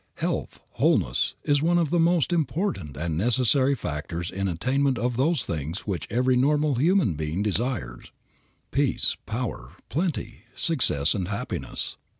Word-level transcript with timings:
Health, 0.15 0.61
wholeness, 0.79 1.35
is 1.43 1.61
one 1.61 1.77
of 1.77 1.91
the 1.91 1.99
most 1.99 2.33
important 2.33 2.97
and 2.97 3.15
necessary 3.15 3.75
factors 3.75 4.29
for 4.31 4.43
the 4.43 4.51
attainment 4.53 4.97
of 4.97 5.15
those 5.15 5.43
things 5.45 5.81
which 5.85 6.07
every 6.09 6.35
normal 6.35 6.73
human 6.73 7.13
being 7.13 7.43
desires, 7.43 8.11
peace, 8.71 9.15
power, 9.27 9.73
plenty, 9.89 10.45
success 10.55 11.13
and 11.13 11.27
happiness. 11.27 11.97